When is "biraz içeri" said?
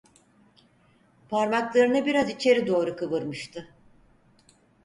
2.05-2.67